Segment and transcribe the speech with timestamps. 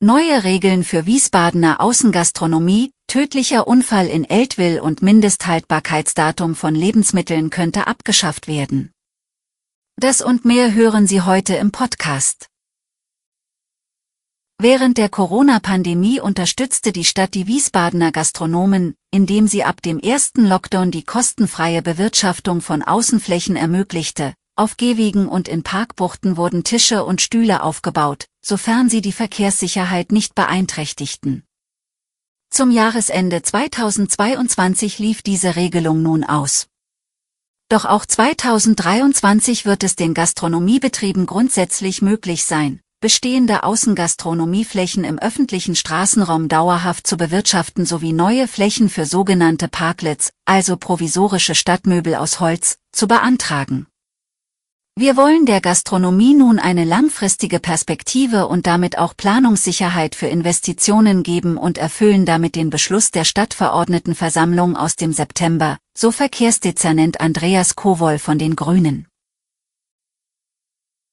[0.00, 8.46] Neue Regeln für Wiesbadener Außengastronomie, tödlicher Unfall in Eltville und Mindesthaltbarkeitsdatum von Lebensmitteln könnte abgeschafft
[8.46, 8.92] werden.
[9.96, 12.46] Das und mehr hören Sie heute im Podcast.
[14.60, 20.92] Während der Corona-Pandemie unterstützte die Stadt die Wiesbadener Gastronomen, indem sie ab dem ersten Lockdown
[20.92, 27.62] die kostenfreie Bewirtschaftung von Außenflächen ermöglichte, auf Gehwegen und in Parkbuchten wurden Tische und Stühle
[27.62, 31.44] aufgebaut, sofern sie die Verkehrssicherheit nicht beeinträchtigten.
[32.50, 36.66] Zum Jahresende 2022 lief diese Regelung nun aus.
[37.68, 46.48] Doch auch 2023 wird es den Gastronomiebetrieben grundsätzlich möglich sein, bestehende Außengastronomieflächen im öffentlichen Straßenraum
[46.48, 53.06] dauerhaft zu bewirtschaften sowie neue Flächen für sogenannte Parklets, also provisorische Stadtmöbel aus Holz, zu
[53.06, 53.86] beantragen.
[55.00, 61.56] Wir wollen der Gastronomie nun eine langfristige Perspektive und damit auch Planungssicherheit für Investitionen geben
[61.56, 68.40] und erfüllen damit den Beschluss der Stadtverordnetenversammlung aus dem September, so Verkehrsdezernent Andreas Kowol von
[68.40, 69.06] den Grünen.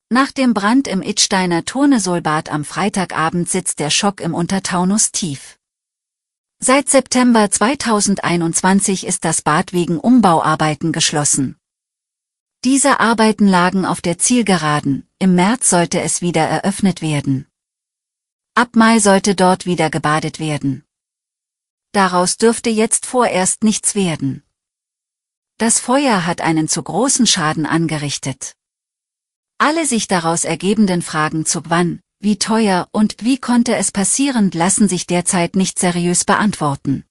[0.09, 5.59] Nach dem Brand im Itsteiner Turnesolbad am Freitagabend sitzt der Schock im Untertaunus tief.
[6.57, 11.57] Seit September 2021 ist das Bad wegen Umbauarbeiten geschlossen.
[12.65, 17.45] Diese Arbeiten lagen auf der Zielgeraden, im März sollte es wieder eröffnet werden.
[18.55, 20.83] Ab Mai sollte dort wieder gebadet werden.
[21.91, 24.41] Daraus dürfte jetzt vorerst nichts werden.
[25.59, 28.55] Das Feuer hat einen zu großen Schaden angerichtet.
[29.59, 34.89] Alle sich daraus ergebenden Fragen zu wann, wie teuer und wie konnte es passieren lassen
[34.89, 37.05] sich derzeit nicht seriös beantworten.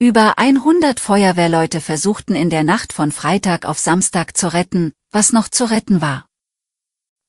[0.00, 5.48] Über 100 Feuerwehrleute versuchten in der Nacht von Freitag auf Samstag zu retten, was noch
[5.48, 6.26] zu retten war.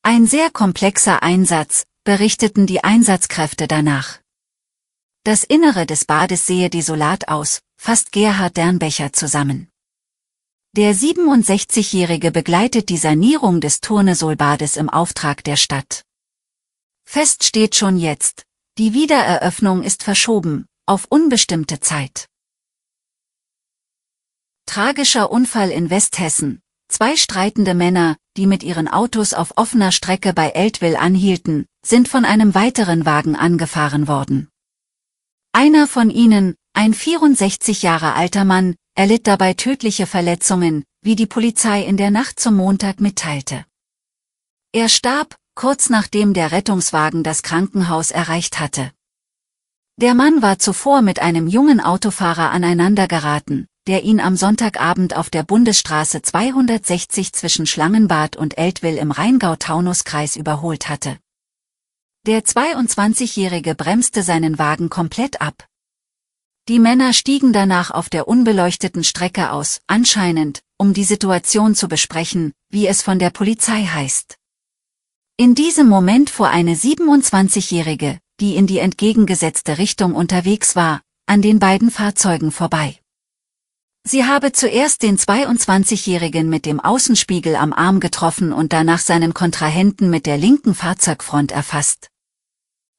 [0.02, 4.18] Ein sehr komplexer Einsatz, berichteten die Einsatzkräfte danach.
[5.22, 9.68] Das Innere des Bades sehe desolat aus, fasst Gerhard Dernbecher zusammen.
[10.72, 16.02] Der 67-Jährige begleitet die Sanierung des Turnesolbades im Auftrag der Stadt.
[17.04, 18.42] Fest steht schon jetzt,
[18.76, 22.26] die Wiedereröffnung ist verschoben, auf unbestimmte Zeit.
[24.66, 26.60] Tragischer Unfall in Westhessen.
[26.88, 32.24] Zwei streitende Männer, die mit ihren Autos auf offener Strecke bei Eltville anhielten, sind von
[32.24, 34.48] einem weiteren Wagen angefahren worden.
[35.52, 41.82] Einer von ihnen, ein 64 Jahre alter Mann, erlitt dabei tödliche Verletzungen, wie die Polizei
[41.82, 43.64] in der Nacht zum Montag mitteilte.
[44.72, 48.92] Er starb, kurz nachdem der Rettungswagen das Krankenhaus erreicht hatte.
[49.96, 55.44] Der Mann war zuvor mit einem jungen Autofahrer aneinandergeraten, der ihn am Sonntagabend auf der
[55.44, 61.18] Bundesstraße 260 zwischen Schlangenbad und Eltville im Rheingau-Taunus-Kreis überholt hatte.
[62.26, 65.68] Der 22-Jährige bremste seinen Wagen komplett ab.
[66.68, 72.52] Die Männer stiegen danach auf der unbeleuchteten Strecke aus, anscheinend, um die Situation zu besprechen,
[72.70, 74.36] wie es von der Polizei heißt.
[75.36, 81.60] In diesem Moment fuhr eine 27-Jährige, die in die entgegengesetzte Richtung unterwegs war, an den
[81.60, 82.98] beiden Fahrzeugen vorbei.
[84.08, 90.10] Sie habe zuerst den 22-Jährigen mit dem Außenspiegel am Arm getroffen und danach seinen Kontrahenten
[90.10, 92.08] mit der linken Fahrzeugfront erfasst.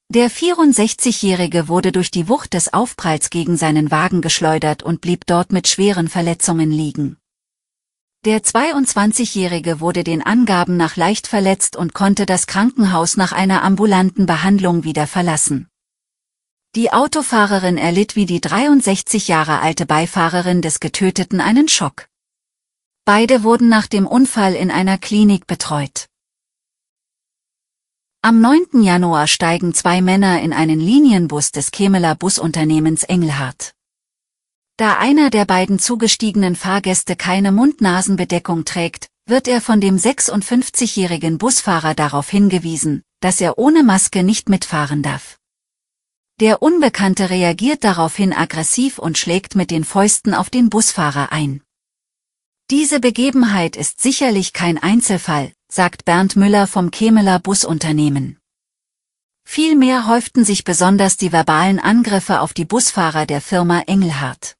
[0.09, 5.53] Der 64-Jährige wurde durch die Wucht des Aufpralls gegen seinen Wagen geschleudert und blieb dort
[5.53, 7.15] mit schweren Verletzungen liegen.
[8.25, 14.25] Der 22-Jährige wurde den Angaben nach leicht verletzt und konnte das Krankenhaus nach einer ambulanten
[14.25, 15.69] Behandlung wieder verlassen.
[16.77, 22.07] Die Autofahrerin erlitt wie die 63 Jahre alte Beifahrerin des Getöteten einen Schock.
[23.03, 26.05] Beide wurden nach dem Unfall in einer Klinik betreut.
[28.21, 28.83] Am 9.
[28.83, 33.73] Januar steigen zwei Männer in einen Linienbus des Kemeler Busunternehmens Engelhardt.
[34.77, 41.95] Da einer der beiden zugestiegenen Fahrgäste keine Mund-Nasen-Bedeckung trägt, wird er von dem 56-jährigen Busfahrer
[41.95, 45.39] darauf hingewiesen, dass er ohne Maske nicht mitfahren darf.
[46.39, 51.63] Der Unbekannte reagiert daraufhin aggressiv und schlägt mit den Fäusten auf den Busfahrer ein.
[52.69, 58.37] Diese Begebenheit ist sicherlich kein Einzelfall, sagt Bernd Müller vom Kemeler Busunternehmen.
[59.45, 64.57] Vielmehr häuften sich besonders die verbalen Angriffe auf die Busfahrer der Firma Engelhardt.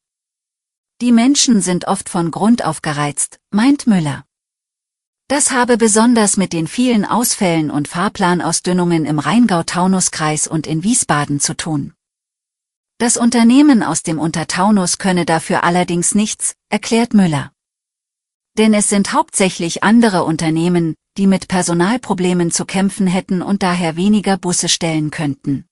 [1.00, 4.26] Die Menschen sind oft von Grund auf gereizt, meint Müller.
[5.30, 11.54] Das habe besonders mit den vielen Ausfällen und Fahrplanausdünnungen im Rheingau-Taunus-Kreis und in Wiesbaden zu
[11.54, 11.94] tun.
[12.98, 17.52] Das Unternehmen aus dem Untertaunus könne dafür allerdings nichts, erklärt Müller.
[18.58, 24.38] Denn es sind hauptsächlich andere Unternehmen, die mit Personalproblemen zu kämpfen hätten und daher weniger
[24.38, 25.66] Busse stellen könnten.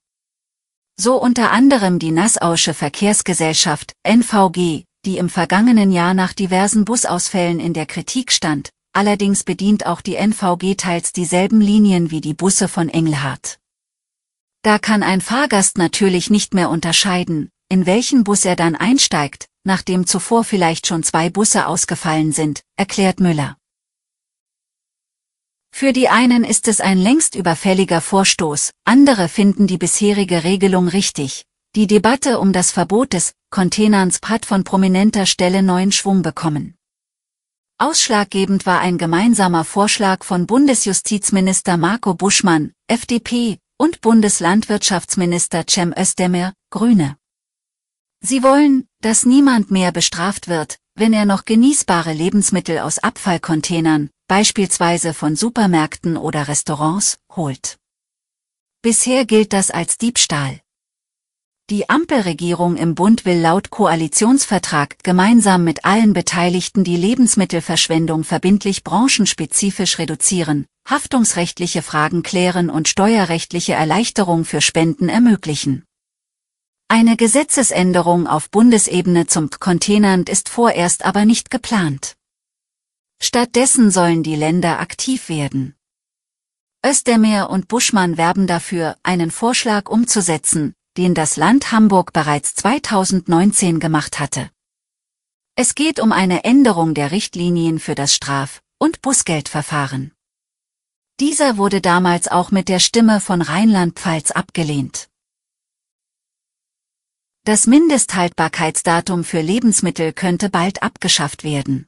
[1.00, 7.74] So unter anderem die Nassauische Verkehrsgesellschaft, NVG, die im vergangenen Jahr nach diversen Busausfällen in
[7.74, 12.90] der Kritik stand, allerdings bedient auch die NVG teils dieselben Linien wie die Busse von
[12.90, 13.60] Engelhardt.
[14.62, 20.08] Da kann ein Fahrgast natürlich nicht mehr unterscheiden, in welchen Bus er dann einsteigt, nachdem
[20.08, 23.58] zuvor vielleicht schon zwei Busse ausgefallen sind, erklärt Müller.
[25.72, 31.46] Für die einen ist es ein längst überfälliger Vorstoß, andere finden die bisherige Regelung richtig,
[31.76, 36.76] die Debatte um das Verbot des Containerns hat von prominenter Stelle neuen Schwung bekommen.
[37.78, 47.18] Ausschlaggebend war ein gemeinsamer Vorschlag von Bundesjustizminister Marco Buschmann, FDP, und Bundeslandwirtschaftsminister Cem Özdemir, Grüne.
[48.22, 55.14] Sie wollen, dass niemand mehr bestraft wird, wenn er noch genießbare Lebensmittel aus Abfallcontainern, beispielsweise
[55.14, 57.78] von Supermärkten oder Restaurants, holt.
[58.82, 60.62] Bisher gilt das als Diebstahl.
[61.72, 69.98] Die Ampelregierung im Bund will laut Koalitionsvertrag gemeinsam mit allen Beteiligten die Lebensmittelverschwendung verbindlich branchenspezifisch
[69.98, 75.86] reduzieren, haftungsrechtliche Fragen klären und steuerrechtliche Erleichterung für Spenden ermöglichen.
[76.88, 82.16] Eine Gesetzesänderung auf Bundesebene zum Containern ist vorerst aber nicht geplant.
[83.20, 85.74] Stattdessen sollen die Länder aktiv werden.
[86.86, 94.20] Östermeer und Buschmann werben dafür, einen Vorschlag umzusetzen, den das Land Hamburg bereits 2019 gemacht
[94.20, 94.50] hatte.
[95.56, 100.12] Es geht um eine Änderung der Richtlinien für das Straf- und Busgeldverfahren.
[101.20, 105.08] Dieser wurde damals auch mit der Stimme von Rheinland-Pfalz abgelehnt.
[107.46, 111.88] Das Mindesthaltbarkeitsdatum für Lebensmittel könnte bald abgeschafft werden.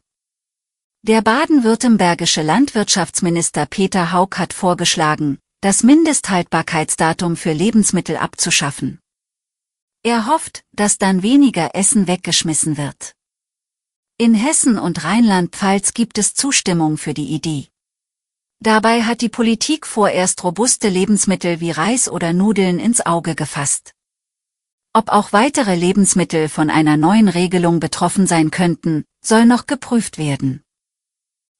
[1.01, 8.99] Der baden-württembergische Landwirtschaftsminister Peter Haug hat vorgeschlagen, das Mindesthaltbarkeitsdatum für Lebensmittel abzuschaffen.
[10.03, 13.15] Er hofft, dass dann weniger Essen weggeschmissen wird.
[14.19, 17.69] In Hessen und Rheinland-Pfalz gibt es Zustimmung für die Idee.
[18.59, 23.93] Dabei hat die Politik vorerst robuste Lebensmittel wie Reis oder Nudeln ins Auge gefasst.
[24.93, 30.63] Ob auch weitere Lebensmittel von einer neuen Regelung betroffen sein könnten, soll noch geprüft werden.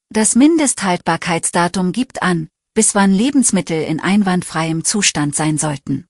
[0.09, 6.05] Das Mindesthaltbarkeitsdatum gibt an, bis wann Lebensmittel in einwandfreiem Zustand sein sollten.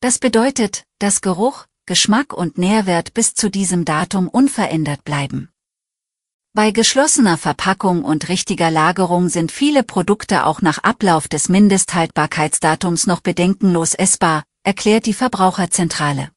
[0.00, 5.50] Das bedeutet, dass Geruch, Geschmack und Nährwert bis zu diesem Datum unverändert bleiben.
[6.54, 13.20] Bei geschlossener Verpackung und richtiger Lagerung sind viele Produkte auch nach Ablauf des Mindesthaltbarkeitsdatums noch
[13.20, 16.30] bedenkenlos essbar, erklärt die Verbraucherzentrale.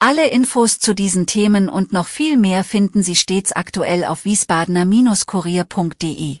[0.00, 6.40] Alle Infos zu diesen Themen und noch viel mehr finden Sie stets aktuell auf wiesbadener-kurier.de.